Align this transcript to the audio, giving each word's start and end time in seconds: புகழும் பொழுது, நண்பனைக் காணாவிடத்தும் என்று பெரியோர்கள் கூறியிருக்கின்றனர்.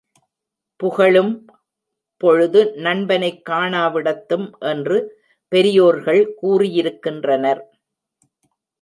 புகழும் 0.75 1.45
பொழுது, 2.17 2.73
நண்பனைக் 2.75 3.47
காணாவிடத்தும் 3.49 4.49
என்று 4.59 5.21
பெரியோர்கள் 5.47 6.35
கூறியிருக்கின்றனர். 6.41 7.61